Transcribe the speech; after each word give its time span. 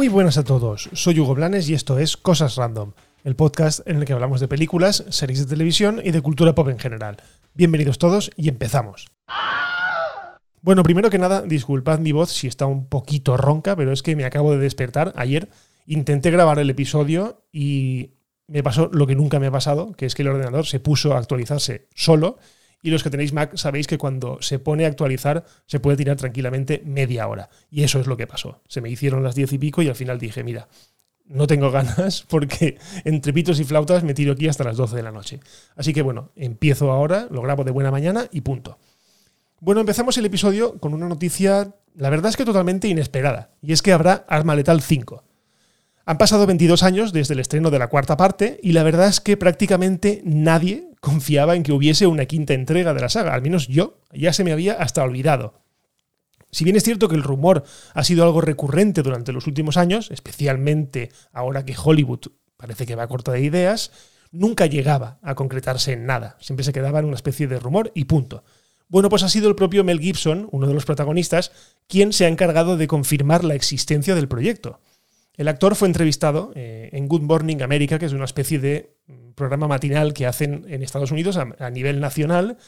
Muy 0.00 0.08
buenas 0.08 0.38
a 0.38 0.44
todos, 0.44 0.88
soy 0.94 1.20
Hugo 1.20 1.34
Blanes 1.34 1.68
y 1.68 1.74
esto 1.74 1.98
es 1.98 2.16
Cosas 2.16 2.56
Random, 2.56 2.92
el 3.22 3.36
podcast 3.36 3.86
en 3.86 3.98
el 3.98 4.06
que 4.06 4.14
hablamos 4.14 4.40
de 4.40 4.48
películas, 4.48 5.04
series 5.10 5.40
de 5.40 5.44
televisión 5.44 6.00
y 6.02 6.10
de 6.10 6.22
cultura 6.22 6.54
pop 6.54 6.70
en 6.70 6.78
general. 6.78 7.18
Bienvenidos 7.52 7.98
todos 7.98 8.30
y 8.34 8.48
empezamos. 8.48 9.08
Bueno, 10.62 10.84
primero 10.84 11.10
que 11.10 11.18
nada, 11.18 11.42
disculpad 11.42 11.98
mi 11.98 12.12
voz 12.12 12.30
si 12.30 12.46
está 12.46 12.64
un 12.64 12.88
poquito 12.88 13.36
ronca, 13.36 13.76
pero 13.76 13.92
es 13.92 14.02
que 14.02 14.16
me 14.16 14.24
acabo 14.24 14.52
de 14.52 14.58
despertar 14.58 15.12
ayer. 15.16 15.50
Intenté 15.84 16.30
grabar 16.30 16.58
el 16.58 16.70
episodio 16.70 17.44
y 17.52 18.14
me 18.46 18.62
pasó 18.62 18.88
lo 18.90 19.06
que 19.06 19.16
nunca 19.16 19.38
me 19.38 19.48
ha 19.48 19.52
pasado, 19.52 19.92
que 19.92 20.06
es 20.06 20.14
que 20.14 20.22
el 20.22 20.28
ordenador 20.28 20.64
se 20.64 20.80
puso 20.80 21.12
a 21.12 21.18
actualizarse 21.18 21.88
solo. 21.94 22.38
Y 22.82 22.90
los 22.90 23.02
que 23.02 23.10
tenéis 23.10 23.32
Mac 23.32 23.56
sabéis 23.56 23.86
que 23.86 23.98
cuando 23.98 24.38
se 24.40 24.58
pone 24.58 24.84
a 24.84 24.88
actualizar 24.88 25.44
se 25.66 25.80
puede 25.80 25.96
tirar 25.96 26.16
tranquilamente 26.16 26.82
media 26.84 27.28
hora. 27.28 27.50
Y 27.70 27.82
eso 27.82 28.00
es 28.00 28.06
lo 28.06 28.16
que 28.16 28.26
pasó. 28.26 28.62
Se 28.68 28.80
me 28.80 28.90
hicieron 28.90 29.22
las 29.22 29.34
diez 29.34 29.52
y 29.52 29.58
pico 29.58 29.82
y 29.82 29.88
al 29.88 29.96
final 29.96 30.18
dije, 30.18 30.42
mira, 30.42 30.68
no 31.26 31.46
tengo 31.46 31.70
ganas 31.72 32.24
porque 32.28 32.78
entre 33.04 33.32
pitos 33.32 33.60
y 33.60 33.64
flautas 33.64 34.02
me 34.02 34.14
tiro 34.14 34.32
aquí 34.32 34.48
hasta 34.48 34.64
las 34.64 34.76
12 34.76 34.96
de 34.96 35.02
la 35.02 35.12
noche. 35.12 35.40
Así 35.76 35.92
que 35.92 36.02
bueno, 36.02 36.32
empiezo 36.36 36.90
ahora, 36.90 37.28
lo 37.30 37.42
grabo 37.42 37.64
de 37.64 37.70
buena 37.70 37.90
mañana 37.90 38.26
y 38.30 38.42
punto. 38.42 38.78
Bueno, 39.60 39.80
empezamos 39.80 40.16
el 40.16 40.24
episodio 40.24 40.78
con 40.78 40.94
una 40.94 41.06
noticia, 41.06 41.74
la 41.94 42.08
verdad 42.08 42.30
es 42.30 42.36
que 42.38 42.46
totalmente 42.46 42.88
inesperada, 42.88 43.50
y 43.60 43.72
es 43.72 43.82
que 43.82 43.92
habrá 43.92 44.24
Arma 44.26 44.54
Letal 44.54 44.80
5. 44.80 45.22
Han 46.06 46.18
pasado 46.18 46.46
22 46.46 46.82
años 46.82 47.12
desde 47.12 47.34
el 47.34 47.40
estreno 47.40 47.70
de 47.70 47.78
la 47.78 47.88
cuarta 47.88 48.16
parte 48.16 48.58
y 48.62 48.72
la 48.72 48.82
verdad 48.82 49.08
es 49.08 49.20
que 49.20 49.36
prácticamente 49.36 50.22
nadie 50.24 50.89
confiaba 51.00 51.56
en 51.56 51.62
que 51.62 51.72
hubiese 51.72 52.06
una 52.06 52.26
quinta 52.26 52.54
entrega 52.54 52.94
de 52.94 53.00
la 53.00 53.08
saga, 53.08 53.34
al 53.34 53.42
menos 53.42 53.68
yo 53.68 54.00
ya 54.12 54.32
se 54.32 54.44
me 54.44 54.52
había 54.52 54.74
hasta 54.74 55.02
olvidado. 55.02 55.54
Si 56.52 56.64
bien 56.64 56.76
es 56.76 56.82
cierto 56.82 57.08
que 57.08 57.16
el 57.16 57.22
rumor 57.22 57.64
ha 57.94 58.04
sido 58.04 58.24
algo 58.24 58.40
recurrente 58.40 59.02
durante 59.02 59.32
los 59.32 59.46
últimos 59.46 59.76
años, 59.76 60.10
especialmente 60.10 61.10
ahora 61.32 61.64
que 61.64 61.76
Hollywood 61.82 62.32
parece 62.56 62.86
que 62.86 62.96
va 62.96 63.08
corta 63.08 63.32
de 63.32 63.40
ideas, 63.40 63.92
nunca 64.32 64.66
llegaba 64.66 65.18
a 65.22 65.34
concretarse 65.34 65.92
en 65.92 66.06
nada, 66.06 66.36
siempre 66.40 66.64
se 66.64 66.72
quedaba 66.72 66.98
en 66.98 67.06
una 67.06 67.16
especie 67.16 67.46
de 67.46 67.58
rumor 67.58 67.92
y 67.94 68.04
punto. 68.04 68.44
Bueno, 68.88 69.08
pues 69.08 69.22
ha 69.22 69.28
sido 69.28 69.48
el 69.48 69.54
propio 69.54 69.84
Mel 69.84 70.00
Gibson, 70.00 70.48
uno 70.50 70.66
de 70.66 70.74
los 70.74 70.84
protagonistas, 70.84 71.52
quien 71.86 72.12
se 72.12 72.24
ha 72.24 72.28
encargado 72.28 72.76
de 72.76 72.88
confirmar 72.88 73.44
la 73.44 73.54
existencia 73.54 74.16
del 74.16 74.26
proyecto. 74.26 74.80
El 75.36 75.46
actor 75.46 75.76
fue 75.76 75.86
entrevistado 75.86 76.52
eh, 76.56 76.90
en 76.92 77.06
Good 77.06 77.22
Morning 77.22 77.62
America, 77.62 78.00
que 78.00 78.06
es 78.06 78.12
una 78.12 78.24
especie 78.24 78.58
de 78.58 78.96
programa 79.34 79.68
matinal 79.68 80.12
que 80.12 80.26
hacen 80.26 80.66
en 80.68 80.82
Estados 80.82 81.10
Unidos 81.12 81.36
a, 81.36 81.70
nivel 81.70 82.00
nacional, 82.00 82.58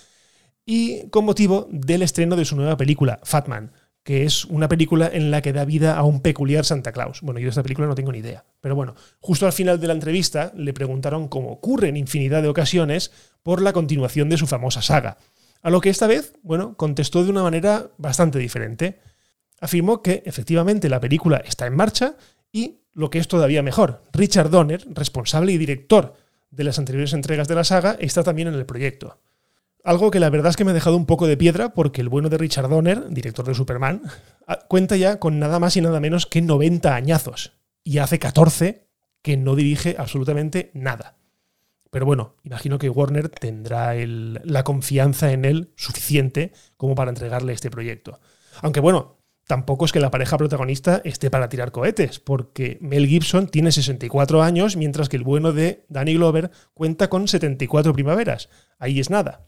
y 0.64 1.08
con 1.08 1.24
motivo 1.24 1.68
del 1.70 2.02
estreno 2.02 2.36
de 2.36 2.44
su 2.44 2.56
nueva 2.56 2.76
película, 2.76 3.20
Fatman, 3.24 3.72
que 4.04 4.24
es 4.24 4.44
una 4.46 4.68
película 4.68 5.10
en 5.12 5.30
la 5.30 5.42
que 5.42 5.52
da 5.52 5.64
vida 5.64 5.96
a 5.96 6.02
un 6.02 6.20
peculiar 6.20 6.64
Santa 6.64 6.92
Claus. 6.92 7.20
Bueno, 7.20 7.40
yo 7.40 7.44
de 7.44 7.50
esta 7.50 7.62
película 7.62 7.86
no 7.86 7.94
tengo 7.94 8.10
ni 8.10 8.18
idea. 8.18 8.44
Pero 8.60 8.74
bueno, 8.74 8.94
justo 9.20 9.46
al 9.46 9.52
final 9.52 9.80
de 9.80 9.86
la 9.86 9.92
entrevista 9.92 10.52
le 10.56 10.72
preguntaron, 10.72 11.28
como 11.28 11.52
ocurre 11.52 11.88
en 11.88 11.96
infinidad 11.96 12.42
de 12.42 12.48
ocasiones, 12.48 13.12
por 13.42 13.60
la 13.60 13.72
continuación 13.72 14.28
de 14.28 14.38
su 14.38 14.46
famosa 14.46 14.82
saga. 14.82 15.18
A 15.62 15.70
lo 15.70 15.80
que 15.80 15.90
esta 15.90 16.06
vez, 16.06 16.34
bueno, 16.42 16.76
contestó 16.76 17.22
de 17.22 17.30
una 17.30 17.42
manera 17.42 17.90
bastante 17.98 18.38
diferente. 18.38 18.98
Afirmó 19.60 20.02
que 20.02 20.22
efectivamente 20.26 20.88
la 20.88 21.00
película 21.00 21.36
está 21.36 21.66
en 21.66 21.76
marcha 21.76 22.16
y, 22.50 22.78
lo 22.94 23.10
que 23.10 23.18
es 23.18 23.28
todavía 23.28 23.62
mejor, 23.62 24.02
Richard 24.12 24.50
Donner, 24.50 24.84
responsable 24.92 25.52
y 25.52 25.58
director 25.58 26.14
de 26.52 26.64
las 26.64 26.78
anteriores 26.78 27.12
entregas 27.14 27.48
de 27.48 27.56
la 27.56 27.64
saga, 27.64 27.96
está 27.98 28.22
también 28.22 28.46
en 28.46 28.54
el 28.54 28.66
proyecto. 28.66 29.18
Algo 29.82 30.12
que 30.12 30.20
la 30.20 30.30
verdad 30.30 30.50
es 30.50 30.56
que 30.56 30.64
me 30.64 30.70
ha 30.70 30.74
dejado 30.74 30.96
un 30.96 31.06
poco 31.06 31.26
de 31.26 31.36
piedra 31.36 31.74
porque 31.74 32.00
el 32.00 32.08
bueno 32.08 32.28
de 32.28 32.38
Richard 32.38 32.68
Donner, 32.68 33.08
director 33.08 33.44
de 33.44 33.54
Superman, 33.54 34.02
cuenta 34.68 34.96
ya 34.96 35.18
con 35.18 35.40
nada 35.40 35.58
más 35.58 35.76
y 35.76 35.80
nada 35.80 35.98
menos 35.98 36.26
que 36.26 36.40
90 36.40 36.94
añazos. 36.94 37.54
Y 37.82 37.98
hace 37.98 38.20
14 38.20 38.86
que 39.22 39.36
no 39.36 39.56
dirige 39.56 39.96
absolutamente 39.98 40.70
nada. 40.74 41.16
Pero 41.90 42.06
bueno, 42.06 42.36
imagino 42.44 42.78
que 42.78 42.88
Warner 42.88 43.28
tendrá 43.28 43.94
la 43.94 44.62
confianza 44.62 45.32
en 45.32 45.44
él 45.44 45.72
suficiente 45.76 46.52
como 46.76 46.94
para 46.94 47.10
entregarle 47.10 47.52
este 47.52 47.70
proyecto. 47.70 48.20
Aunque 48.60 48.80
bueno, 48.80 49.18
tampoco 49.46 49.84
es 49.84 49.92
que 49.92 50.00
la 50.00 50.10
pareja 50.10 50.38
protagonista 50.38 51.00
esté 51.04 51.30
para 51.30 51.48
tirar 51.48 51.72
cohetes, 51.72 52.18
porque 52.18 52.78
Mel 52.80 53.06
Gibson 53.06 53.48
tiene 53.48 53.72
64 53.72 54.42
años, 54.42 54.76
mientras 54.76 55.08
que 55.08 55.16
el 55.16 55.24
bueno 55.24 55.52
de 55.52 55.84
Danny 55.88 56.14
Glover 56.14 56.50
cuenta 56.74 57.08
con 57.08 57.28
74 57.28 57.92
primaveras. 57.92 58.48
Ahí 58.78 59.00
es 59.00 59.10
nada. 59.10 59.46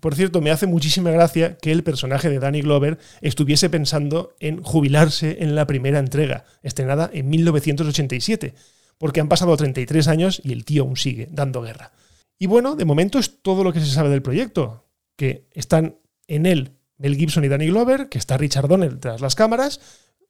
Por 0.00 0.14
cierto, 0.14 0.40
me 0.40 0.50
hace 0.50 0.66
muchísima 0.66 1.10
gracia 1.10 1.58
que 1.58 1.72
el 1.72 1.82
personaje 1.82 2.30
de 2.30 2.38
Danny 2.38 2.62
Glover 2.62 2.98
estuviese 3.20 3.68
pensando 3.68 4.34
en 4.40 4.62
jubilarse 4.62 5.38
en 5.40 5.54
la 5.54 5.66
primera 5.66 5.98
entrega, 5.98 6.44
estrenada 6.62 7.10
en 7.12 7.28
1987 7.28 8.54
porque 9.00 9.20
han 9.20 9.28
pasado 9.28 9.56
33 9.56 10.08
años 10.08 10.42
y 10.44 10.52
el 10.52 10.66
tío 10.66 10.82
aún 10.82 10.98
sigue 10.98 11.26
dando 11.30 11.62
guerra. 11.62 11.92
Y 12.38 12.46
bueno, 12.46 12.76
de 12.76 12.84
momento 12.84 13.18
es 13.18 13.40
todo 13.40 13.64
lo 13.64 13.72
que 13.72 13.80
se 13.80 13.86
sabe 13.86 14.10
del 14.10 14.20
proyecto, 14.20 14.90
que 15.16 15.48
están 15.52 15.96
en 16.28 16.44
él 16.44 16.76
Mel 17.00 17.16
Gibson 17.16 17.44
y 17.44 17.48
Danny 17.48 17.68
Glover, 17.68 18.10
que 18.10 18.18
está 18.18 18.36
Richard 18.36 18.68
Donner 18.68 19.00
tras 19.00 19.22
las 19.22 19.34
cámaras. 19.34 19.80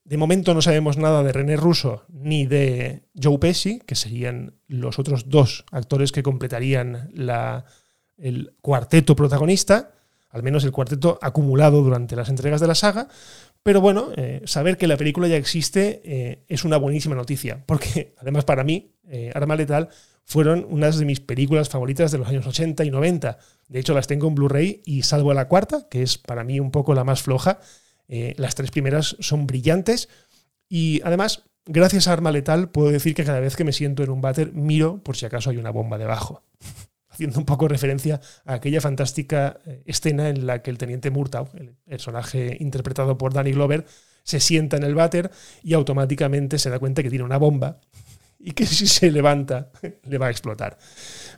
De 0.05 0.17
momento 0.17 0.55
no 0.55 0.63
sabemos 0.63 0.97
nada 0.97 1.23
de 1.25 1.33
René 1.33 1.57
Russo 1.57 2.05
ni 2.09 2.47
de 2.47 3.03
Joe 3.21 3.39
Pesci, 3.39 3.81
que 3.81 3.97
serían 3.97 4.55
los 4.69 5.01
otros 5.01 5.29
dos 5.29 5.65
actores 5.73 6.13
que 6.13 6.23
completarían 6.23 7.11
la, 7.13 7.65
el 8.17 8.55
cuarteto 8.61 9.17
protagonista, 9.17 9.95
al 10.31 10.45
menos 10.45 10.63
el 10.63 10.71
cuarteto 10.71 11.19
acumulado 11.21 11.83
durante 11.83 12.15
las 12.15 12.29
entregas 12.29 12.61
de 12.61 12.69
la 12.69 12.77
saga. 12.77 13.09
Pero 13.65 13.81
bueno, 13.81 14.11
eh, 14.17 14.43
saber 14.45 14.79
que 14.79 14.87
la 14.87 14.97
película 14.97 15.27
ya 15.27 15.37
existe 15.37 16.01
eh, 16.05 16.45
es 16.49 16.65
una 16.65 16.77
buenísima 16.77 17.17
noticia, 17.17 17.65
porque 17.67 18.15
además 18.19 18.45
para 18.45 18.63
mí, 18.63 18.95
eh, 19.09 19.33
Arma 19.35 19.57
Letal 19.57 19.89
fueron 20.31 20.65
unas 20.71 20.97
de 20.97 21.05
mis 21.07 21.19
películas 21.19 21.69
favoritas 21.69 22.13
de 22.13 22.19
los 22.19 22.29
años 22.29 22.47
80 22.47 22.85
y 22.85 22.91
90. 22.93 23.37
De 23.67 23.81
hecho, 23.81 23.95
las 23.95 24.07
tengo 24.07 24.29
en 24.29 24.37
Blu-ray 24.37 24.81
y 24.85 25.03
salvo 25.03 25.35
la 25.35 25.49
cuarta, 25.49 25.89
que 25.91 26.05
es 26.05 26.19
para 26.19 26.45
mí 26.45 26.61
un 26.61 26.71
poco 26.71 26.95
la 26.95 27.03
más 27.03 27.21
floja, 27.21 27.59
las 28.07 28.55
tres 28.55 28.71
primeras 28.71 29.17
son 29.19 29.49
brillantes. 29.49 30.09
Y 30.69 31.01
además, 31.03 31.43
gracias 31.67 32.07
a 32.07 32.13
Arma 32.13 32.31
Letal, 32.31 32.71
puedo 32.71 32.93
decir 32.93 33.13
que 33.17 33.25
cada 33.25 33.41
vez 33.41 33.57
que 33.57 33.65
me 33.65 33.73
siento 33.73 34.05
en 34.05 34.11
un 34.11 34.21
váter, 34.21 34.53
miro 34.53 35.03
por 35.03 35.17
si 35.17 35.27
acaso 35.27 35.51
hay 35.51 35.57
una 35.57 35.71
bomba 35.71 35.99
debajo 35.99 36.45
haciendo 37.09 37.41
un 37.41 37.45
poco 37.45 37.67
referencia 37.67 38.21
a 38.45 38.55
aquella 38.55 38.81
fantástica 38.81 39.59
eh, 39.67 39.83
escena 39.85 40.29
en 40.29 40.47
la 40.47 40.63
que 40.63 40.71
el 40.71 40.79
teniente 40.79 41.11
Murtaugh, 41.11 41.49
el 41.57 41.75
personaje 41.85 42.57
interpretado 42.61 43.19
por 43.19 43.35
Danny 43.35 43.51
Glover, 43.51 43.85
se 44.23 44.39
sienta 44.39 44.77
en 44.77 44.85
el 44.85 44.95
váter 44.95 45.33
y 45.65 45.75
automáticamente 45.75 46.57
se 46.61 46.71
da 46.71 46.79
cuenta 46.79 47.03
que 47.03 47.11
tiene 47.11 47.25
una 47.25 47.39
bomba 47.39 47.81
y 48.41 48.53
que 48.53 48.67
si 48.67 48.87
se 48.87 49.11
levanta 49.11 49.71
le 50.05 50.19
va 50.19 50.27
a 50.27 50.31
explotar. 50.31 50.79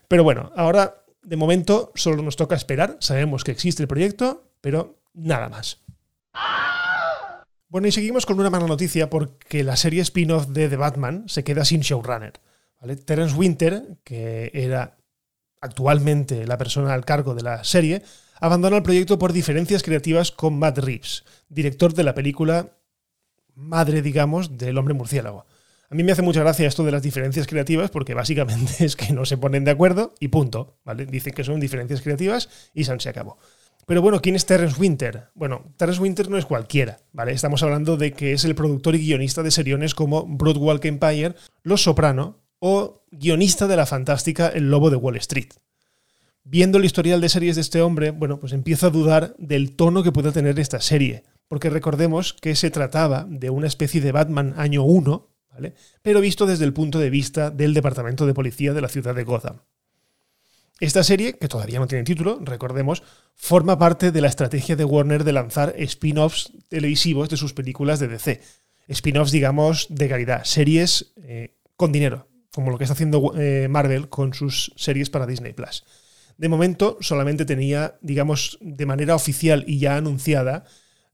Pero 0.09 0.25
bueno, 0.25 0.51
ahora 0.57 1.05
de 1.23 1.37
momento 1.37 1.93
solo 1.95 2.23
nos 2.23 2.37
toca 2.37 2.55
esperar, 2.55 2.97
sabemos 3.01 3.45
que 3.45 3.53
existe 3.53 3.83
el 3.83 3.89
proyecto, 3.89 4.53
pero 4.61 5.03
nada 5.13 5.49
más. 5.49 5.81
Bueno, 7.69 7.89
y 7.89 7.93
seguimos 7.93 8.27
con 8.27 8.39
una 8.39 8.51
mala 8.51 8.67
noticia 8.67 9.09
porque 9.09 9.65
la 9.65 9.77
serie 9.77 10.03
spin-off 10.03 10.49
de 10.49 10.69
The 10.69 10.77
Batman 10.77 11.25
se 11.27 11.45
queda 11.45 11.65
sin 11.65 11.81
showrunner. 11.81 12.35
Terence 13.05 13.37
Winter, 13.37 13.99
que 14.05 14.51
era 14.53 14.99
actualmente 15.61 16.47
la 16.47 16.59
persona 16.59 16.93
al 16.93 17.05
cargo 17.05 17.35
de 17.35 17.43
la 17.43 17.65
serie, 17.65 18.03
abandona 18.41 18.77
el 18.77 18.83
proyecto 18.83 19.19
por 19.19 19.33
diferencias 19.33 19.83
creativas 19.83 20.33
con 20.33 20.59
Matt 20.59 20.79
Reeves, 20.79 21.25
director 21.49 21.95
de 21.95 22.03
la 22.03 22.15
película 22.15 22.77
madre, 23.55 24.03
digamos, 24.03 24.59
del 24.59 24.77
hombre 24.79 24.95
murciélago. 24.95 25.47
A 25.93 25.95
mí 25.95 26.05
me 26.05 26.13
hace 26.13 26.23
mucha 26.23 26.41
gracia 26.41 26.67
esto 26.67 26.85
de 26.85 26.91
las 26.91 27.03
diferencias 27.03 27.47
creativas 27.47 27.91
porque 27.91 28.15
básicamente 28.15 28.73
es 28.87 28.97
que 28.97 29.13
no 29.13 29.27
se 29.27 29.37
ponen 29.37 29.65
de 29.65 29.73
acuerdo 29.73 30.15
y 30.21 30.29
punto, 30.29 30.79
¿vale? 30.87 31.05
Dicen 31.05 31.35
que 31.35 31.45
son 31.45 31.61
diferencias 31.61 32.01
creativas 32.01 32.49
y 32.73 32.85
se 32.85 33.09
acabó. 33.11 33.37
Pero 33.85 34.01
bueno, 34.01 34.23
¿quién 34.23 34.35
es 34.35 34.47
Terence 34.47 34.81
Winter? 34.81 35.29
Bueno, 35.35 35.71
Terence 35.77 36.01
Winter 36.01 36.31
no 36.31 36.39
es 36.39 36.47
cualquiera, 36.47 37.01
¿vale? 37.13 37.33
Estamos 37.33 37.63
hablando 37.63 37.99
de 37.99 38.15
que 38.15 38.33
es 38.33 38.47
el 38.47 38.55
productor 38.55 38.95
y 38.95 39.01
guionista 39.01 39.43
de 39.43 39.51
seriones 39.51 39.95
como 39.95 40.25
Broadwalk 40.27 40.83
Empire, 40.87 41.35
Los 41.63 41.83
Soprano, 41.83 42.41
o 42.59 43.05
guionista 43.11 43.67
de 43.67 43.77
la 43.77 43.85
fantástica 43.85 44.49
El 44.49 44.71
Lobo 44.71 44.89
de 44.89 44.97
Wall 44.97 45.17
Street. 45.17 45.51
Viendo 46.43 46.79
el 46.79 46.87
historial 46.87 47.21
de 47.21 47.29
series 47.29 47.57
de 47.57 47.61
este 47.61 47.83
hombre, 47.83 48.13
bueno, 48.13 48.41
pues 48.41 48.55
empiezo 48.55 48.87
a 48.87 48.91
dudar 48.91 49.35
del 49.37 49.77
tono 49.77 50.03
que 50.03 50.13
pueda 50.13 50.33
tener 50.33 50.59
esta 50.59 50.81
serie, 50.81 51.25
porque 51.49 51.69
recordemos 51.69 52.33
que 52.33 52.57
se 52.57 52.71
trataba 52.71 53.27
de 53.29 53.51
una 53.51 53.67
especie 53.67 54.01
de 54.01 54.13
Batman 54.13 54.55
año 54.57 54.85
1, 54.85 55.32
Pero 56.03 56.21
visto 56.21 56.47
desde 56.47 56.65
el 56.65 56.73
punto 56.73 56.99
de 56.99 57.11
vista 57.11 57.51
del 57.51 57.75
Departamento 57.75 58.27
de 58.27 58.35
Policía 58.35 58.73
de 58.73 58.81
la 58.81 58.89
ciudad 58.89 59.15
de 59.15 59.25
Gotham. 59.25 59.61
Esta 60.83 61.05
serie, 61.05 61.35
que 61.35 61.47
todavía 61.47 61.79
no 61.79 61.87
tiene 61.87 62.03
título, 62.03 62.41
recordemos, 62.43 63.05
forma 63.37 63.79
parte 63.79 64.11
de 64.11 64.21
la 64.21 64.27
estrategia 64.27 64.75
de 64.75 64.85
Warner 64.85 65.23
de 65.23 65.33
lanzar 65.33 65.75
spin-offs 65.79 66.53
televisivos 66.69 67.29
de 67.29 67.37
sus 67.37 67.55
películas 67.55 68.01
de 68.01 68.09
DC. 68.09 68.41
Spin-offs, 68.89 69.31
digamos, 69.31 69.87
de 69.91 70.09
calidad, 70.09 70.43
series 70.43 71.13
eh, 71.23 71.55
con 71.77 71.93
dinero, 71.93 72.27
como 72.53 72.73
lo 72.73 72.79
que 72.79 72.85
está 72.85 72.95
haciendo 72.95 73.33
eh, 73.37 73.69
Marvel 73.69 74.09
con 74.09 74.35
sus 74.35 74.73
series 74.75 75.09
para 75.09 75.25
Disney 75.25 75.53
Plus. 75.53 75.85
De 76.37 76.49
momento 76.49 76.99
solamente 77.01 77.45
tenía, 77.45 77.97
digamos, 78.01 78.59
de 78.61 78.85
manera 78.85 79.15
oficial 79.15 79.65
y 79.69 79.79
ya 79.79 79.97
anunciada, 79.97 80.65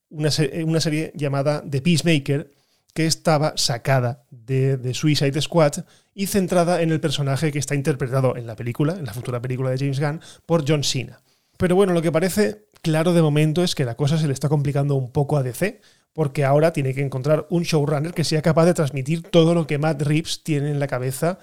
una, 0.08 0.31
una 0.64 0.81
serie 0.81 1.12
llamada 1.14 1.62
The 1.69 1.82
Peacemaker, 1.82 2.50
que 2.98 3.06
estaba 3.06 3.52
sacada 3.54 4.24
de, 4.32 4.76
de, 4.76 4.92
Suicide 4.92 5.40
Squad 5.40 5.84
y 6.16 6.26
centrada 6.26 6.82
en 6.82 6.90
el 6.90 6.98
personaje 6.98 7.52
que 7.52 7.60
está 7.60 7.76
interpretado 7.76 8.36
en 8.36 8.44
la 8.44 8.56
película, 8.56 8.94
en 8.94 9.04
la 9.04 9.14
futura 9.14 9.40
película 9.40 9.70
de 9.70 9.78
James 9.78 10.00
Gunn, 10.00 10.20
por 10.46 10.68
John 10.68 10.82
Cena. 10.82 11.22
Pero 11.56 11.76
bueno, 11.76 11.92
lo 11.92 12.02
que 12.02 12.10
parece 12.10 12.66
claro 12.82 13.12
de 13.12 13.22
momento 13.22 13.62
es 13.62 13.76
que 13.76 13.84
la 13.84 13.94
cosa 13.94 14.18
se 14.18 14.26
le 14.26 14.32
está 14.32 14.48
complicando 14.48 14.96
un 14.96 15.12
poco 15.12 15.36
a 15.36 15.44
DC, 15.44 15.80
porque 16.12 16.44
ahora 16.44 16.72
tiene 16.72 16.92
que 16.92 17.02
encontrar 17.02 17.46
un 17.50 17.62
showrunner 17.62 18.12
que 18.14 18.24
sea 18.24 18.42
capaz 18.42 18.64
de 18.64 18.74
transmitir 18.74 19.22
todo 19.22 19.54
lo 19.54 19.68
que 19.68 19.78
Matt 19.78 20.02
Reeves 20.02 20.42
tiene 20.42 20.68
en 20.72 20.80
la 20.80 20.88
cabeza 20.88 21.38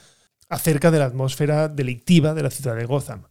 acerca 0.50 0.92
de 0.92 1.00
la 1.00 1.06
atmósfera 1.06 1.69
delictiva 1.69 2.34
de 2.34 2.44
la 2.44 2.50
ciudad 2.50 2.75
de 2.75 2.84
Gotham. 2.84 3.28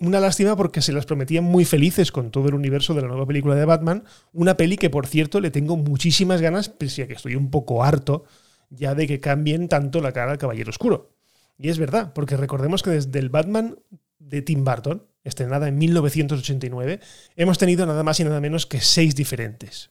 Una 0.00 0.18
lástima 0.18 0.56
porque 0.56 0.82
se 0.82 0.92
las 0.92 1.06
prometían 1.06 1.44
muy 1.44 1.64
felices 1.64 2.10
con 2.10 2.30
todo 2.30 2.48
el 2.48 2.54
universo 2.54 2.94
de 2.94 3.02
la 3.02 3.08
nueva 3.08 3.26
película 3.26 3.54
de 3.54 3.64
Batman, 3.64 4.04
una 4.32 4.56
peli 4.56 4.76
que 4.76 4.90
por 4.90 5.06
cierto 5.06 5.40
le 5.40 5.50
tengo 5.50 5.76
muchísimas 5.76 6.40
ganas, 6.40 6.68
pese 6.68 7.04
a 7.04 7.06
que 7.06 7.14
estoy 7.14 7.36
un 7.36 7.50
poco 7.50 7.84
harto 7.84 8.24
ya 8.70 8.94
de 8.94 9.06
que 9.06 9.20
cambien 9.20 9.68
tanto 9.68 10.00
la 10.00 10.12
cara 10.12 10.32
al 10.32 10.38
Caballero 10.38 10.70
Oscuro. 10.70 11.16
Y 11.58 11.68
es 11.68 11.78
verdad, 11.78 12.12
porque 12.12 12.36
recordemos 12.36 12.82
que 12.82 12.90
desde 12.90 13.18
el 13.18 13.28
Batman 13.28 13.78
de 14.18 14.42
Tim 14.42 14.64
Burton, 14.64 15.06
estrenada 15.22 15.68
en 15.68 15.78
1989, 15.78 17.00
hemos 17.36 17.58
tenido 17.58 17.86
nada 17.86 18.02
más 18.02 18.18
y 18.20 18.24
nada 18.24 18.40
menos 18.40 18.66
que 18.66 18.80
seis 18.80 19.14
diferentes. 19.14 19.90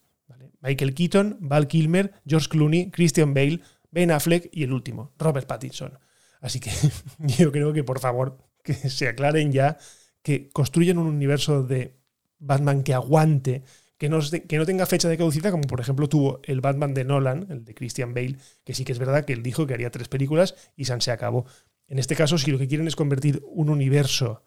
Michael 0.61 0.93
Keaton, 0.93 1.37
Val 1.41 1.67
Kilmer, 1.67 2.13
George 2.25 2.47
Clooney, 2.49 2.89
Christian 2.91 3.33
Bale, 3.33 3.59
Ben 3.91 4.11
Affleck 4.11 4.49
y 4.51 4.63
el 4.63 4.73
último, 4.73 5.11
Robert 5.17 5.47
Pattinson. 5.47 5.99
Así 6.41 6.59
que 6.59 6.71
yo 7.19 7.51
creo 7.51 7.73
que 7.73 7.83
por 7.83 7.99
favor 7.99 8.37
que 8.63 8.73
se 8.89 9.07
aclaren 9.07 9.51
ya, 9.51 9.77
que 10.21 10.49
construyan 10.49 10.97
un 10.97 11.07
universo 11.07 11.63
de 11.63 11.99
Batman 12.39 12.83
que 12.83 12.93
aguante, 12.93 13.63
que 13.97 14.09
no, 14.09 14.19
que 14.21 14.57
no 14.57 14.65
tenga 14.65 14.85
fecha 14.85 15.07
de 15.07 15.17
caducidad, 15.17 15.51
como 15.51 15.63
por 15.63 15.79
ejemplo 15.79 16.09
tuvo 16.09 16.41
el 16.43 16.61
Batman 16.61 16.93
de 16.93 17.05
Nolan, 17.05 17.47
el 17.49 17.63
de 17.63 17.75
Christian 17.75 18.13
Bale, 18.13 18.37
que 18.63 18.73
sí 18.73 18.83
que 18.83 18.91
es 18.91 18.99
verdad 18.99 19.25
que 19.25 19.33
él 19.33 19.43
dijo 19.43 19.67
que 19.67 19.73
haría 19.73 19.91
tres 19.91 20.09
películas 20.09 20.55
y 20.75 20.85
se 20.85 21.11
acabó. 21.11 21.45
En 21.87 21.99
este 21.99 22.15
caso, 22.15 22.37
si 22.37 22.51
lo 22.51 22.57
que 22.57 22.67
quieren 22.67 22.87
es 22.87 22.95
convertir 22.95 23.43
un 23.45 23.69
universo, 23.69 24.43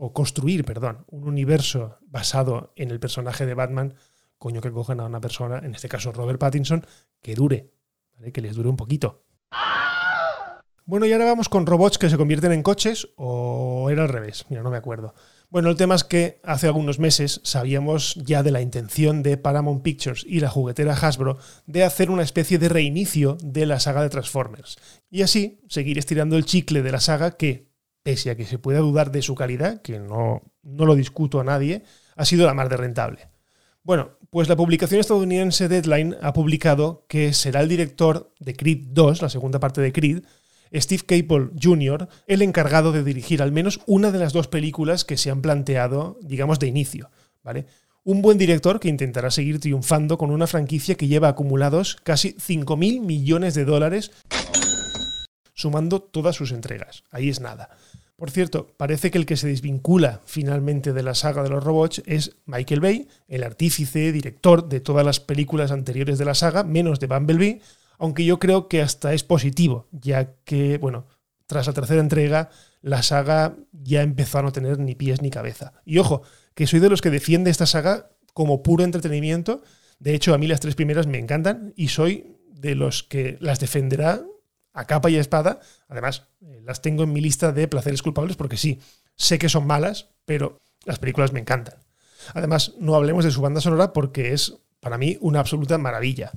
o 0.00 0.12
construir, 0.12 0.64
perdón, 0.64 1.04
un 1.08 1.24
universo 1.26 1.98
basado 2.02 2.72
en 2.76 2.92
el 2.92 3.00
personaje 3.00 3.46
de 3.46 3.54
Batman, 3.54 3.94
coño 4.38 4.60
que 4.60 4.70
cogen 4.70 5.00
a 5.00 5.06
una 5.06 5.20
persona, 5.20 5.58
en 5.58 5.74
este 5.74 5.88
caso 5.88 6.12
Robert 6.12 6.38
Pattinson, 6.38 6.86
que 7.20 7.34
dure, 7.34 7.72
que 8.32 8.40
les 8.40 8.54
dure 8.54 8.68
un 8.68 8.76
poquito. 8.76 9.24
Bueno, 10.88 11.04
y 11.04 11.12
ahora 11.12 11.26
vamos 11.26 11.50
con 11.50 11.66
robots 11.66 11.98
que 11.98 12.08
se 12.08 12.16
convierten 12.16 12.50
en 12.50 12.62
coches, 12.62 13.10
o 13.16 13.90
era 13.90 14.04
al 14.04 14.08
revés, 14.08 14.46
mira, 14.48 14.62
no 14.62 14.70
me 14.70 14.78
acuerdo. 14.78 15.12
Bueno, 15.50 15.68
el 15.68 15.76
tema 15.76 15.94
es 15.94 16.02
que 16.02 16.40
hace 16.42 16.66
algunos 16.66 16.98
meses 16.98 17.42
sabíamos 17.44 18.14
ya 18.14 18.42
de 18.42 18.52
la 18.52 18.62
intención 18.62 19.22
de 19.22 19.36
Paramount 19.36 19.82
Pictures 19.82 20.24
y 20.26 20.40
la 20.40 20.48
juguetera 20.48 20.94
Hasbro 20.94 21.36
de 21.66 21.84
hacer 21.84 22.10
una 22.10 22.22
especie 22.22 22.58
de 22.58 22.70
reinicio 22.70 23.36
de 23.42 23.66
la 23.66 23.80
saga 23.80 24.00
de 24.00 24.08
Transformers. 24.08 24.78
Y 25.10 25.20
así 25.20 25.60
seguir 25.68 25.98
estirando 25.98 26.38
el 26.38 26.46
chicle 26.46 26.80
de 26.80 26.92
la 26.92 27.00
saga 27.00 27.32
que, 27.32 27.68
pese 28.02 28.30
a 28.30 28.36
que 28.36 28.46
se 28.46 28.58
pueda 28.58 28.78
dudar 28.78 29.12
de 29.12 29.20
su 29.20 29.34
calidad, 29.34 29.82
que 29.82 29.98
no, 29.98 30.40
no 30.62 30.86
lo 30.86 30.94
discuto 30.94 31.38
a 31.38 31.44
nadie, 31.44 31.82
ha 32.16 32.24
sido 32.24 32.46
la 32.46 32.54
más 32.54 32.70
de 32.70 32.78
rentable. 32.78 33.28
Bueno, 33.82 34.12
pues 34.30 34.48
la 34.48 34.56
publicación 34.56 35.00
estadounidense 35.00 35.68
Deadline 35.68 36.16
ha 36.22 36.32
publicado 36.32 37.04
que 37.10 37.34
será 37.34 37.60
el 37.60 37.68
director 37.68 38.32
de 38.40 38.56
Creed 38.56 38.86
2, 38.88 39.20
la 39.20 39.28
segunda 39.28 39.60
parte 39.60 39.82
de 39.82 39.92
Creed, 39.92 40.22
Steve 40.74 41.02
Cable 41.06 41.50
Jr., 41.60 42.08
el 42.26 42.42
encargado 42.42 42.92
de 42.92 43.04
dirigir 43.04 43.42
al 43.42 43.52
menos 43.52 43.80
una 43.86 44.10
de 44.10 44.18
las 44.18 44.32
dos 44.32 44.48
películas 44.48 45.04
que 45.04 45.16
se 45.16 45.30
han 45.30 45.42
planteado, 45.42 46.18
digamos, 46.22 46.58
de 46.58 46.66
inicio. 46.66 47.10
¿vale? 47.42 47.66
Un 48.04 48.22
buen 48.22 48.38
director 48.38 48.80
que 48.80 48.88
intentará 48.88 49.30
seguir 49.30 49.60
triunfando 49.60 50.18
con 50.18 50.30
una 50.30 50.46
franquicia 50.46 50.94
que 50.94 51.08
lleva 51.08 51.28
acumulados 51.28 51.96
casi 52.02 52.34
5.000 52.34 53.00
millones 53.00 53.54
de 53.54 53.64
dólares, 53.64 54.12
sumando 55.54 56.00
todas 56.00 56.36
sus 56.36 56.52
entregas. 56.52 57.04
Ahí 57.10 57.28
es 57.28 57.40
nada. 57.40 57.70
Por 58.16 58.32
cierto, 58.32 58.74
parece 58.76 59.12
que 59.12 59.18
el 59.18 59.26
que 59.26 59.36
se 59.36 59.46
desvincula 59.46 60.20
finalmente 60.26 60.92
de 60.92 61.04
la 61.04 61.14
saga 61.14 61.44
de 61.44 61.50
los 61.50 61.62
robots 61.62 62.02
es 62.04 62.34
Michael 62.46 62.80
Bay, 62.80 63.08
el 63.28 63.44
artífice, 63.44 64.10
director 64.10 64.68
de 64.68 64.80
todas 64.80 65.06
las 65.06 65.20
películas 65.20 65.70
anteriores 65.70 66.18
de 66.18 66.24
la 66.24 66.34
saga, 66.34 66.64
menos 66.64 66.98
de 66.98 67.06
Bumblebee, 67.06 67.60
aunque 67.98 68.24
yo 68.24 68.38
creo 68.38 68.68
que 68.68 68.80
hasta 68.80 69.12
es 69.12 69.24
positivo, 69.24 69.88
ya 69.92 70.34
que, 70.44 70.78
bueno, 70.78 71.06
tras 71.46 71.66
la 71.66 71.72
tercera 71.72 72.00
entrega, 72.00 72.50
la 72.82 73.02
saga 73.02 73.56
ya 73.72 74.02
empezó 74.02 74.38
a 74.38 74.42
no 74.42 74.52
tener 74.52 74.78
ni 74.78 74.94
pies 74.94 75.22
ni 75.22 75.30
cabeza. 75.30 75.72
Y 75.84 75.98
ojo, 75.98 76.22
que 76.54 76.66
soy 76.66 76.80
de 76.80 76.90
los 76.90 77.02
que 77.02 77.10
defiende 77.10 77.50
esta 77.50 77.66
saga 77.66 78.10
como 78.34 78.62
puro 78.62 78.84
entretenimiento. 78.84 79.62
De 79.98 80.14
hecho, 80.14 80.34
a 80.34 80.38
mí 80.38 80.46
las 80.46 80.60
tres 80.60 80.74
primeras 80.74 81.06
me 81.06 81.18
encantan 81.18 81.72
y 81.76 81.88
soy 81.88 82.36
de 82.50 82.74
los 82.74 83.02
que 83.02 83.36
las 83.40 83.60
defenderá 83.60 84.22
a 84.72 84.86
capa 84.86 85.10
y 85.10 85.16
espada. 85.16 85.60
Además, 85.88 86.28
eh, 86.40 86.60
las 86.64 86.82
tengo 86.82 87.02
en 87.02 87.12
mi 87.12 87.20
lista 87.20 87.52
de 87.52 87.66
placeres 87.66 88.02
culpables 88.02 88.36
porque 88.36 88.56
sí, 88.56 88.80
sé 89.16 89.38
que 89.38 89.48
son 89.48 89.66
malas, 89.66 90.10
pero 90.24 90.58
las 90.84 90.98
películas 90.98 91.32
me 91.32 91.40
encantan. 91.40 91.78
Además, 92.34 92.74
no 92.78 92.94
hablemos 92.94 93.24
de 93.24 93.30
su 93.30 93.40
banda 93.40 93.60
sonora 93.60 93.92
porque 93.92 94.32
es 94.32 94.54
para 94.80 94.98
mí 94.98 95.16
una 95.20 95.40
absoluta 95.40 95.78
maravilla. 95.78 96.32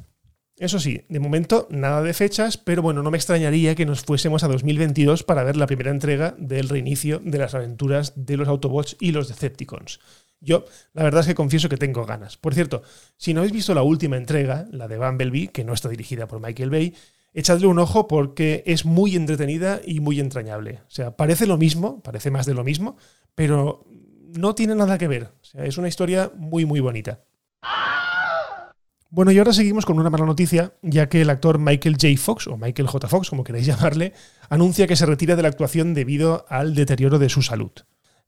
Eso 0.58 0.80
sí, 0.80 1.06
de 1.10 1.20
momento 1.20 1.68
nada 1.72 2.04
de 2.04 2.14
fechas, 2.14 2.58
pero 2.58 2.82
bueno, 2.82 3.02
no 3.02 3.10
me 3.10 3.18
extrañaría 3.18 3.74
que 3.74 3.86
nos 3.86 4.02
fuésemos 4.02 4.44
a 4.44 4.48
2022 4.48 5.24
para 5.24 5.44
ver 5.44 5.58
la 5.58 5.66
primera 5.66 5.92
entrega 5.92 6.36
del 6.38 6.70
reinicio 6.70 7.20
de 7.24 7.38
las 7.40 7.56
aventuras 7.56 8.14
de 8.16 8.38
los 8.38 8.48
Autobots 8.48 8.96
y 9.00 9.12
los 9.12 9.28
Decepticons. 9.28 10.00
Yo, 10.40 10.66
la 10.94 11.04
verdad 11.04 11.22
es 11.22 11.28
que 11.28 11.36
confieso 11.36 11.70
que 11.70 11.78
tengo 11.78 12.06
ganas. 12.06 12.38
Por 12.38 12.54
cierto, 12.54 12.82
si 13.16 13.34
no 13.34 13.42
habéis 13.42 13.54
visto 13.54 13.74
la 13.74 13.84
última 13.84 14.18
entrega, 14.18 14.68
la 14.72 14.88
de 14.88 14.98
Bumblebee, 14.98 15.48
que 15.50 15.64
no 15.64 15.74
está 15.74 15.88
dirigida 15.88 16.28
por 16.28 16.42
Michael 16.42 16.72
Bay, 16.72 16.96
echadle 17.34 17.68
un 17.68 17.80
ojo 17.80 18.08
porque 18.08 18.64
es 18.66 18.86
muy 18.86 19.16
entretenida 19.16 19.82
y 19.86 20.00
muy 20.00 20.20
entrañable. 20.20 20.82
O 20.88 20.92
sea, 20.92 21.16
parece 21.16 21.46
lo 21.46 21.58
mismo, 21.58 22.02
parece 22.02 22.32
más 22.32 22.46
de 22.46 22.56
lo 22.56 22.64
mismo, 22.64 22.98
pero 23.36 23.86
no 23.88 24.56
tiene 24.56 24.76
nada 24.76 24.98
que 24.98 25.08
ver. 25.08 25.24
O 25.24 25.46
sea, 25.46 25.66
es 25.66 25.78
una 25.78 25.88
historia 25.88 26.32
muy, 26.36 26.66
muy 26.66 26.80
bonita. 26.80 27.24
Bueno, 29.14 29.34
y 29.34 29.38
ahora 29.40 29.52
seguimos 29.52 29.86
con 29.86 30.00
una 30.00 30.10
mala 30.10 30.26
noticia, 30.26 30.74
ya 30.82 31.10
que 31.10 31.20
el 31.20 31.30
actor 31.30 31.60
Michael 31.60 31.98
J. 32.02 32.18
Fox, 32.18 32.48
o 32.48 32.56
Michael 32.56 32.88
J. 32.88 33.10
Fox, 33.10 33.30
como 33.30 33.44
queréis 33.44 33.66
llamarle, 33.68 34.14
anuncia 34.50 34.88
que 34.88 34.96
se 34.96 35.06
retira 35.06 35.36
de 35.36 35.42
la 35.42 35.50
actuación 35.50 35.94
debido 35.94 36.46
al 36.48 36.76
deterioro 36.76 37.20
de 37.20 37.28
su 37.28 37.42
salud. 37.42 37.72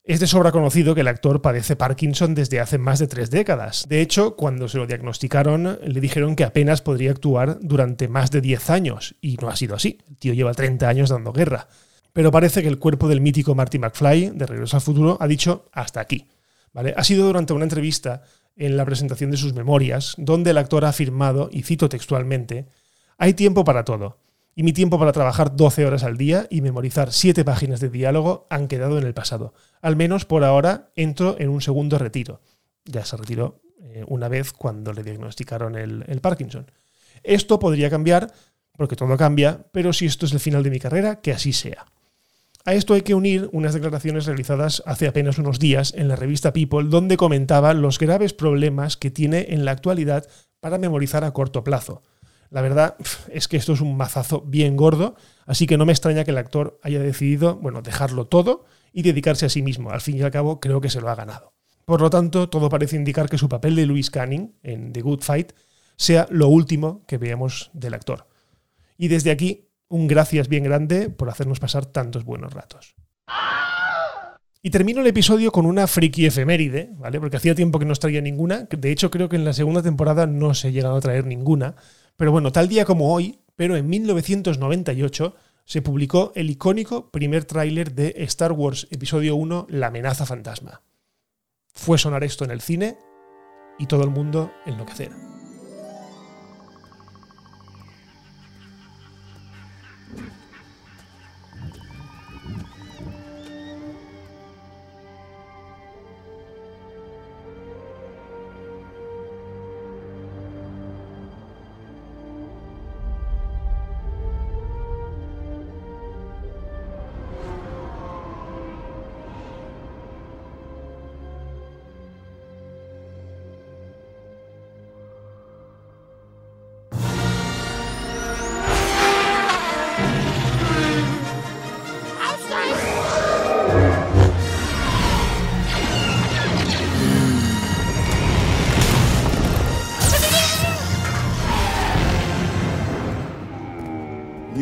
Es 0.04 0.20
de 0.20 0.28
sobra 0.28 0.52
conocido 0.52 0.94
que 0.94 1.00
el 1.00 1.08
actor 1.08 1.42
padece 1.42 1.78
Parkinson 1.78 2.36
desde 2.36 2.60
hace 2.60 2.80
más 2.80 3.00
de 3.00 3.08
tres 3.08 3.32
décadas. 3.32 3.86
De 3.88 4.02
hecho, 4.02 4.36
cuando 4.36 4.68
se 4.68 4.78
lo 4.78 4.86
diagnosticaron, 4.86 5.80
le 5.82 6.02
dijeron 6.02 6.36
que 6.36 6.44
apenas 6.44 6.82
podría 6.82 7.12
actuar 7.12 7.60
durante 7.62 8.10
más 8.10 8.30
de 8.30 8.42
10 8.42 8.70
años, 8.70 9.16
y 9.22 9.38
no 9.38 9.48
ha 9.48 9.56
sido 9.56 9.76
así. 9.76 10.00
El 10.10 10.18
tío 10.18 10.34
lleva 10.34 10.54
30 10.54 10.90
años 10.90 11.10
dando 11.12 11.32
guerra. 11.32 11.70
Pero 12.12 12.30
parece 12.30 12.62
que 12.62 12.68
el 12.68 12.78
cuerpo 12.78 13.08
del 13.08 13.22
mítico 13.22 13.56
Marty 13.56 13.80
McFly, 13.80 14.32
de 14.36 14.46
Regreso 14.46 14.76
al 14.76 14.82
Futuro, 14.82 15.18
ha 15.22 15.28
dicho 15.28 15.70
hasta 15.72 16.02
aquí. 16.02 16.28
¿Vale? 16.74 16.94
Ha 16.98 17.04
sido 17.06 17.26
durante 17.26 17.54
una 17.54 17.64
entrevista 17.64 18.24
en 18.56 18.78
la 18.78 18.86
presentación 18.86 19.32
de 19.32 19.38
sus 19.38 19.54
memorias, 19.54 20.16
donde 20.18 20.52
el 20.52 20.58
actor 20.58 20.86
ha 20.86 20.90
afirmado, 20.90 21.50
y 21.52 21.64
cito 21.64 21.90
textualmente, 21.90 22.68
hay 23.18 23.34
tiempo 23.34 23.64
para 23.64 23.84
todo 23.84 24.18
y 24.56 24.64
mi 24.64 24.74
tiempo 24.74 25.00
para 25.00 25.12
trabajar 25.12 25.56
12 25.56 25.86
horas 25.86 26.04
al 26.04 26.18
día 26.18 26.48
y 26.50 26.62
memorizar 26.62 27.12
7 27.12 27.44
páginas 27.44 27.80
de 27.80 27.90
diálogo 27.90 28.46
han 28.50 28.68
quedado 28.68 28.98
en 28.98 29.06
el 29.06 29.14
pasado. 29.14 29.54
Al 29.82 29.96
menos 29.96 30.26
por 30.26 30.44
ahora 30.44 30.92
entro 30.96 31.36
en 31.40 31.50
un 31.50 31.62
segundo 31.62 31.98
retiro. 31.98 32.42
Ya 32.86 33.04
se 33.04 33.18
retiró 33.18 33.62
eh, 33.82 34.04
una 34.08 34.28
vez 34.28 34.54
cuando 34.54 34.94
le 34.94 35.04
diagnosticaron 35.04 35.76
el, 35.76 36.04
el 36.08 36.22
Parkinson. 36.22 36.70
Esto 37.24 37.58
podría 37.58 37.90
cambiar, 37.90 38.32
porque 38.78 38.96
todo 38.96 39.18
cambia, 39.18 39.66
pero 39.72 39.92
si 39.92 40.06
esto 40.06 40.26
es 40.26 40.34
el 40.34 40.40
final 40.40 40.62
de 40.62 40.70
mi 40.70 40.80
carrera, 40.80 41.22
que 41.22 41.32
así 41.32 41.54
sea. 41.54 41.86
A 42.66 42.74
esto 42.74 42.94
hay 42.94 43.02
que 43.02 43.14
unir 43.14 43.50
unas 43.52 43.74
declaraciones 43.74 44.26
realizadas 44.26 44.82
hace 44.86 45.06
apenas 45.06 45.38
unos 45.38 45.60
días 45.60 45.94
en 45.98 46.08
la 46.08 46.16
revista 46.16 46.54
People, 46.54 46.88
donde 46.88 47.18
comentaba 47.18 47.74
los 47.74 48.00
graves 48.00 48.32
problemas 48.32 48.96
que 48.96 49.12
tiene 49.12 49.48
en 49.50 49.66
la 49.66 49.72
actualidad 49.72 50.30
para 50.62 50.78
memorizar 50.78 51.26
a 51.26 51.34
corto 51.34 51.66
plazo. 51.66 52.04
La 52.50 52.62
verdad 52.62 52.96
es 53.30 53.50
que 53.50 53.58
esto 53.58 53.74
es 53.74 53.82
un 53.82 53.98
mazazo 53.98 54.44
bien 54.48 54.78
gordo, 54.78 55.16
así 55.46 55.68
que 55.68 55.78
no 55.78 55.86
me 55.86 55.92
extraña 55.92 56.24
que 56.24 56.32
el 56.32 56.38
actor 56.38 56.80
haya 56.84 57.00
decidido, 57.00 57.58
bueno, 57.58 57.82
dejarlo 57.82 58.28
todo 58.28 58.64
y 58.94 59.02
dedicarse 59.02 59.46
a 59.46 59.50
sí 59.50 59.62
mismo. 59.62 59.92
Al 59.92 60.00
fin 60.00 60.16
y 60.16 60.22
al 60.22 60.32
cabo, 60.32 60.62
creo 60.62 60.80
que 60.80 60.90
se 60.90 61.02
lo 61.02 61.10
ha 61.10 61.16
ganado. 61.16 61.54
Por 61.84 62.00
lo 62.00 62.10
tanto, 62.10 62.48
todo 62.48 62.70
parece 62.70 62.96
indicar 62.96 63.28
que 63.28 63.38
su 63.38 63.50
papel 63.50 63.76
de 63.76 63.88
Louis 63.88 64.10
Canning 64.10 64.56
en 64.64 64.94
The 64.94 65.02
Good 65.02 65.20
Fight 65.22 65.52
sea 65.98 66.28
lo 66.30 66.48
último 66.48 67.04
que 67.08 67.18
veamos 67.18 67.72
del 67.74 67.94
actor. 67.94 68.30
Y 68.98 69.10
desde 69.10 69.32
aquí, 69.32 69.68
un 69.94 70.08
gracias 70.08 70.50
bien 70.50 70.64
grande 70.64 71.12
por 71.12 71.30
hacernos 71.30 71.60
pasar 71.60 71.86
tantos 71.86 72.26
buenos 72.26 72.52
ratos. 72.52 72.96
Y 74.64 74.72
termino 74.72 75.02
el 75.02 75.08
episodio 75.08 75.52
con 75.52 75.68
una 75.68 75.86
friki 75.86 76.26
efeméride, 76.26 76.90
¿vale? 76.94 77.20
Porque 77.20 77.38
hacía 77.38 77.54
tiempo 77.54 77.78
que 77.78 77.86
no 77.86 77.92
os 77.92 78.00
traía 78.00 78.20
ninguna. 78.20 78.64
De 78.64 78.92
hecho, 78.92 79.12
creo 79.12 79.30
que 79.30 79.36
en 79.36 79.46
la 79.46 79.54
segunda 79.54 79.84
temporada 79.84 80.26
no 80.26 80.56
se 80.56 80.70
ha 80.70 80.72
llegado 80.72 80.96
a 80.96 81.02
traer 81.02 81.28
ninguna. 81.28 81.76
Pero 82.16 82.32
bueno, 82.32 82.52
tal 82.52 82.70
día 82.70 82.86
como 82.86 83.14
hoy, 83.14 83.40
pero 83.56 83.76
en 83.76 83.88
1998, 83.88 85.36
se 85.64 85.84
publicó 85.84 86.32
el 86.34 86.50
icónico 86.50 87.12
primer 87.12 87.46
tráiler 87.46 87.94
de 87.94 88.16
Star 88.18 88.52
Wars 88.52 88.88
Episodio 88.90 89.36
1, 89.36 89.68
La 89.70 89.88
amenaza 89.88 90.26
fantasma. 90.26 90.82
Fue 91.72 92.00
sonar 92.00 92.24
esto 92.24 92.46
en 92.46 92.52
el 92.52 92.62
cine 92.62 92.98
y 93.78 93.86
todo 93.86 94.04
el 94.04 94.10
mundo 94.10 94.52
enloquecer. 94.66 95.33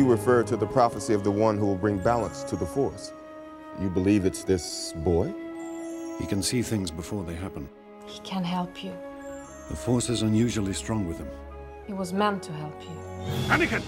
Refer 0.00 0.42
to 0.44 0.56
the 0.56 0.66
prophecy 0.66 1.12
of 1.12 1.22
the 1.22 1.30
one 1.30 1.58
who 1.58 1.66
will 1.66 1.76
bring 1.76 1.98
balance 1.98 2.42
to 2.44 2.56
the 2.56 2.64
Force. 2.64 3.12
You 3.80 3.90
believe 3.90 4.24
it's 4.24 4.44
this 4.44 4.94
boy? 5.04 5.32
He 6.18 6.26
can 6.26 6.42
see 6.42 6.62
things 6.62 6.90
before 6.90 7.24
they 7.24 7.34
happen. 7.34 7.68
He 8.06 8.18
can 8.20 8.44
help 8.44 8.82
you. 8.82 8.92
The 9.68 9.76
Force 9.76 10.08
is 10.08 10.22
unusually 10.22 10.72
strong 10.72 11.06
with 11.06 11.18
him. 11.18 11.28
He 11.86 11.92
was 11.92 12.12
meant 12.12 12.42
to 12.44 12.52
help 12.52 12.80
you. 12.82 12.96
Anakin! 13.48 13.82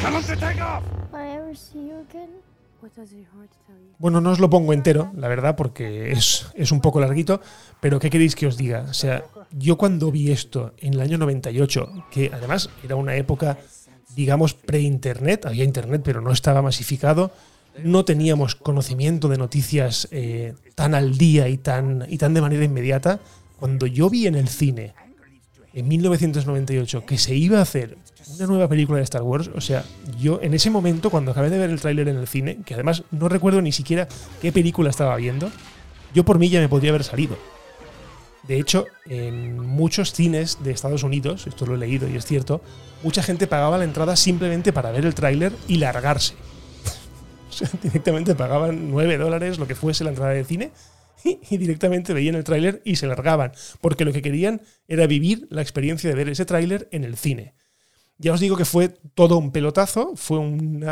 Tell 0.00 0.12
him 0.12 0.22
to 0.22 0.36
take 0.36 0.60
off! 0.60 0.82
Will 1.10 1.18
I 1.18 1.28
ever 1.38 1.54
see 1.54 1.78
you 1.78 2.04
again? 2.08 2.28
What 2.80 2.94
does 2.94 3.12
your 3.12 3.26
heart 3.34 3.50
tell 3.66 3.76
you? 3.76 3.94
Bueno, 3.98 4.20
no 4.20 4.30
os 4.30 4.38
lo 4.38 4.48
pongo 4.48 4.72
entero, 4.72 5.10
la 5.16 5.26
verdad, 5.28 5.56
porque 5.56 6.12
es, 6.12 6.46
es 6.54 6.70
un 6.70 6.80
poco 6.80 7.00
larguito, 7.00 7.40
pero 7.80 7.98
¿qué 7.98 8.10
queréis 8.10 8.36
que 8.36 8.46
os 8.46 8.56
diga? 8.56 8.86
O 8.88 8.94
sea, 8.94 9.24
yo 9.50 9.76
cuando 9.76 10.12
vi 10.12 10.30
esto 10.30 10.74
en 10.78 10.94
el 10.94 11.00
año 11.00 11.18
98, 11.18 12.06
que 12.10 12.30
además 12.32 12.70
era 12.84 12.94
una 12.94 13.16
época, 13.16 13.58
digamos, 14.14 14.54
pre-internet, 14.54 15.46
había 15.46 15.64
internet, 15.64 16.02
pero 16.04 16.20
no 16.20 16.32
estaba 16.32 16.62
masificado, 16.62 17.32
no 17.82 18.04
teníamos 18.04 18.54
conocimiento 18.54 19.28
de 19.28 19.38
noticias 19.38 20.08
eh, 20.10 20.54
tan 20.74 20.94
al 20.94 21.16
día 21.16 21.48
y 21.48 21.58
tan, 21.58 22.06
y 22.08 22.18
tan 22.18 22.34
de 22.34 22.40
manera 22.40 22.64
inmediata. 22.64 23.20
Cuando 23.58 23.86
yo 23.86 24.08
vi 24.10 24.26
en 24.26 24.34
el 24.34 24.48
cine, 24.48 24.94
en 25.74 25.88
1998, 25.88 27.04
que 27.06 27.18
se 27.18 27.34
iba 27.34 27.58
a 27.58 27.62
hacer 27.62 27.96
una 28.34 28.46
nueva 28.46 28.68
película 28.68 28.98
de 28.98 29.04
Star 29.04 29.22
Wars, 29.22 29.50
o 29.54 29.60
sea, 29.60 29.84
yo 30.18 30.40
en 30.42 30.54
ese 30.54 30.70
momento, 30.70 31.10
cuando 31.10 31.30
acabé 31.30 31.50
de 31.50 31.58
ver 31.58 31.70
el 31.70 31.80
tráiler 31.80 32.08
en 32.08 32.16
el 32.16 32.26
cine, 32.26 32.58
que 32.64 32.74
además 32.74 33.02
no 33.10 33.28
recuerdo 33.28 33.62
ni 33.62 33.72
siquiera 33.72 34.08
qué 34.40 34.52
película 34.52 34.90
estaba 34.90 35.16
viendo, 35.16 35.50
yo 36.14 36.24
por 36.24 36.38
mí 36.38 36.48
ya 36.48 36.60
me 36.60 36.68
podría 36.68 36.90
haber 36.90 37.04
salido. 37.04 37.36
De 38.48 38.58
hecho, 38.58 38.86
en 39.04 39.60
muchos 39.60 40.14
cines 40.14 40.64
de 40.64 40.70
Estados 40.70 41.02
Unidos, 41.02 41.46
esto 41.46 41.66
lo 41.66 41.74
he 41.74 41.78
leído 41.78 42.08
y 42.08 42.16
es 42.16 42.24
cierto, 42.24 42.62
mucha 43.02 43.22
gente 43.22 43.46
pagaba 43.46 43.76
la 43.76 43.84
entrada 43.84 44.16
simplemente 44.16 44.72
para 44.72 44.90
ver 44.90 45.04
el 45.04 45.14
tráiler 45.14 45.52
y 45.68 45.76
largarse. 45.76 46.34
O 47.48 47.52
sea, 47.52 47.70
directamente 47.82 48.34
pagaban 48.34 48.90
9 48.90 49.18
dólares, 49.18 49.58
lo 49.58 49.66
que 49.66 49.74
fuese 49.74 50.04
la 50.04 50.10
entrada 50.10 50.32
de 50.32 50.44
cine, 50.44 50.70
y, 51.24 51.56
directamente 51.56 52.14
veían 52.14 52.36
el 52.36 52.44
tráiler 52.44 52.80
y 52.84 52.96
se 52.96 53.06
largaban, 53.06 53.52
porque 53.80 54.04
lo 54.04 54.12
que 54.12 54.22
querían 54.22 54.62
era 54.86 55.06
vivir 55.06 55.46
la 55.50 55.60
experiencia 55.60 56.08
de 56.08 56.16
ver 56.16 56.28
ese 56.28 56.44
tráiler 56.44 56.88
en 56.92 57.04
el 57.04 57.16
cine. 57.16 57.54
Ya 58.16 58.32
os 58.32 58.40
digo 58.40 58.56
que 58.56 58.64
fue 58.64 58.90
todo 59.14 59.38
un 59.38 59.50
pelotazo, 59.50 60.12
fue 60.14 60.38
un 60.38 60.84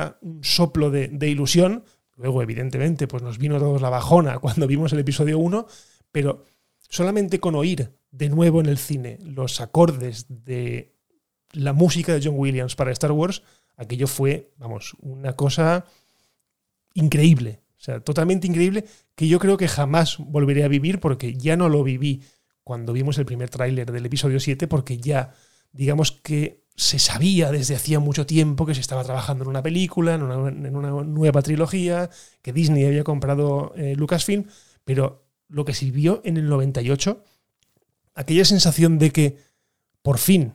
soplo 0.43 0.91
de, 0.91 1.09
de 1.09 1.29
ilusión. 1.29 1.85
Luego, 2.17 2.43
evidentemente, 2.43 3.07
pues 3.07 3.23
nos 3.23 3.39
vino 3.39 3.57
a 3.57 3.61
todos 3.61 3.81
la 3.81 3.91
bajona 3.91 4.39
cuando 4.41 4.67
vimos 4.67 4.93
el 4.93 4.99
episodio 4.99 5.39
1, 5.39 5.67
pero 6.11 6.43
solamente 6.89 7.41
con 7.41 7.55
oír 7.55 7.93
de 8.11 8.29
nuevo 8.29 8.61
en 8.61 8.67
el 8.67 8.79
cine 8.79 9.19
los 9.23 9.61
acordes 9.61 10.27
de 10.29 10.95
la 11.53 11.73
música 11.73 12.15
de 12.15 12.21
John 12.23 12.39
Williams 12.39 12.77
para 12.77 12.93
Star 12.93 13.13
Wars, 13.13 13.43
aquello 13.77 14.07
fue, 14.07 14.53
vamos, 14.57 14.97
una 15.01 15.35
cosa 15.35 15.85
increíble. 16.95 17.61
O 17.79 17.81
sea, 17.87 18.01
totalmente 18.01 18.47
increíble 18.47 18.85
que 19.15 19.29
yo 19.29 19.39
creo 19.39 19.57
que 19.57 19.69
jamás 19.69 20.17
volveré 20.19 20.65
a 20.65 20.69
vivir 20.69 20.99
porque 20.99 21.35
ya 21.35 21.57
no 21.57 21.69
lo 21.69 21.83
viví 21.85 22.23
cuando 22.65 22.93
vimos 22.93 23.19
el 23.19 23.27
primer 23.27 23.51
tráiler 23.51 23.93
del 23.93 24.07
episodio 24.07 24.41
7 24.41 24.67
porque 24.67 24.99
ya, 24.99 25.35
digamos 25.73 26.13
que 26.13 26.65
se 26.75 26.99
sabía 26.99 27.51
desde 27.53 27.75
hacía 27.75 28.01
mucho 28.01 28.27
tiempo 28.27 28.67
que 28.67 28.75
se 28.75 28.81
estaba 28.81 29.05
trabajando 29.05 29.45
en 29.45 29.51
una 29.51 29.63
película, 29.63 30.15
en 30.15 30.23
una, 30.23 30.91
nueva 31.05 31.43
trilogía, 31.43 32.11
que 32.43 32.53
Disney 32.53 32.85
había 32.85 33.05
comprado 33.05 33.73
eh, 33.77 33.95
Lucasfilm, 33.97 34.45
pero 34.85 35.26
lo 35.49 35.65
que 35.65 35.75
se 35.75 35.91
vio 35.91 36.21
en 36.25 36.37
el 36.37 36.49
98, 36.49 37.23
aquella 38.15 38.45
sensación 38.45 38.99
de 38.99 39.11
que 39.11 39.39
por 40.03 40.19
fin, 40.19 40.55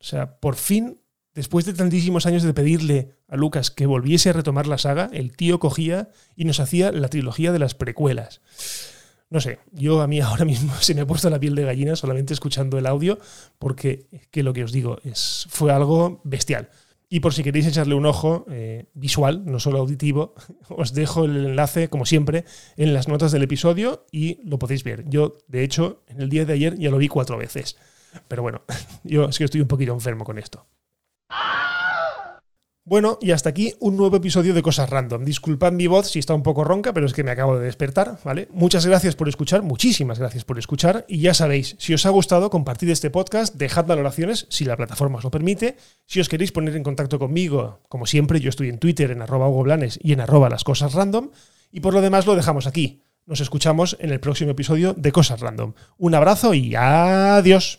o 0.00 0.04
sea, 0.04 0.38
por 0.38 0.56
fin, 0.56 1.00
después 1.34 1.64
de 1.64 1.74
tantísimos 1.74 2.26
años 2.26 2.42
de 2.42 2.54
pedirle 2.54 3.14
a 3.28 3.36
Lucas 3.36 3.70
que 3.70 3.86
volviese 3.86 4.30
a 4.30 4.32
retomar 4.32 4.66
la 4.66 4.78
saga, 4.78 5.10
el 5.12 5.36
tío 5.36 5.58
cogía 5.58 6.10
y 6.36 6.44
nos 6.44 6.60
hacía 6.60 6.92
la 6.92 7.08
trilogía 7.08 7.52
de 7.52 7.58
las 7.58 7.74
precuelas. 7.74 8.40
No 9.30 9.40
sé, 9.40 9.60
yo 9.72 10.02
a 10.02 10.06
mí 10.06 10.20
ahora 10.20 10.44
mismo 10.44 10.74
se 10.80 10.94
me 10.94 11.00
ha 11.00 11.06
puesto 11.06 11.30
la 11.30 11.40
piel 11.40 11.54
de 11.54 11.64
gallina 11.64 11.96
solamente 11.96 12.34
escuchando 12.34 12.78
el 12.78 12.86
audio, 12.86 13.18
porque 13.58 14.06
que 14.30 14.42
lo 14.42 14.52
que 14.52 14.64
os 14.64 14.72
digo 14.72 14.98
es, 15.04 15.46
fue 15.48 15.72
algo 15.72 16.20
bestial. 16.24 16.68
Y 17.12 17.20
por 17.20 17.34
si 17.34 17.42
queréis 17.42 17.66
echarle 17.66 17.94
un 17.94 18.06
ojo 18.06 18.46
eh, 18.48 18.86
visual, 18.94 19.44
no 19.44 19.60
solo 19.60 19.80
auditivo, 19.80 20.32
os 20.70 20.94
dejo 20.94 21.26
el 21.26 21.44
enlace, 21.44 21.90
como 21.90 22.06
siempre, 22.06 22.46
en 22.78 22.94
las 22.94 23.06
notas 23.06 23.32
del 23.32 23.42
episodio 23.42 24.06
y 24.10 24.40
lo 24.48 24.58
podéis 24.58 24.82
ver. 24.82 25.04
Yo, 25.10 25.36
de 25.46 25.62
hecho, 25.62 26.04
en 26.06 26.22
el 26.22 26.30
día 26.30 26.46
de 26.46 26.54
ayer 26.54 26.78
ya 26.78 26.90
lo 26.90 26.96
vi 26.96 27.08
cuatro 27.08 27.36
veces. 27.36 27.76
Pero 28.28 28.40
bueno, 28.40 28.62
yo 29.04 29.26
es 29.26 29.36
que 29.36 29.44
estoy 29.44 29.60
un 29.60 29.68
poquito 29.68 29.92
enfermo 29.92 30.24
con 30.24 30.38
esto. 30.38 30.66
Bueno, 32.92 33.16
y 33.22 33.30
hasta 33.30 33.48
aquí 33.48 33.72
un 33.80 33.96
nuevo 33.96 34.18
episodio 34.18 34.52
de 34.52 34.60
Cosas 34.60 34.90
Random. 34.90 35.24
Disculpad 35.24 35.72
mi 35.72 35.86
voz 35.86 36.10
si 36.10 36.18
está 36.18 36.34
un 36.34 36.42
poco 36.42 36.62
ronca, 36.62 36.92
pero 36.92 37.06
es 37.06 37.14
que 37.14 37.24
me 37.24 37.30
acabo 37.30 37.58
de 37.58 37.64
despertar, 37.64 38.18
¿vale? 38.22 38.48
Muchas 38.52 38.84
gracias 38.84 39.16
por 39.16 39.30
escuchar, 39.30 39.62
muchísimas 39.62 40.18
gracias 40.18 40.44
por 40.44 40.58
escuchar. 40.58 41.06
Y 41.08 41.20
ya 41.20 41.32
sabéis, 41.32 41.74
si 41.78 41.94
os 41.94 42.04
ha 42.04 42.10
gustado, 42.10 42.50
compartid 42.50 42.90
este 42.90 43.08
podcast, 43.08 43.54
dejad 43.54 43.86
valoraciones 43.86 44.44
si 44.50 44.66
la 44.66 44.76
plataforma 44.76 45.16
os 45.16 45.24
lo 45.24 45.30
permite. 45.30 45.78
Si 46.04 46.20
os 46.20 46.28
queréis 46.28 46.52
poner 46.52 46.76
en 46.76 46.82
contacto 46.82 47.18
conmigo, 47.18 47.80
como 47.88 48.04
siempre, 48.04 48.40
yo 48.40 48.50
estoy 48.50 48.68
en 48.68 48.76
Twitter 48.78 49.10
en 49.10 49.22
arroba 49.22 49.48
Hugo 49.48 49.62
Blanes 49.62 49.98
y 50.02 50.12
en 50.12 50.20
arroba 50.20 50.50
las 50.50 50.62
cosas 50.62 50.92
random. 50.92 51.30
Y 51.70 51.80
por 51.80 51.94
lo 51.94 52.02
demás 52.02 52.26
lo 52.26 52.36
dejamos 52.36 52.66
aquí. 52.66 53.04
Nos 53.24 53.40
escuchamos 53.40 53.96
en 54.00 54.10
el 54.10 54.20
próximo 54.20 54.50
episodio 54.50 54.92
de 54.92 55.12
Cosas 55.12 55.40
Random. 55.40 55.72
Un 55.96 56.14
abrazo 56.14 56.52
y 56.52 56.74
adiós. 56.74 57.78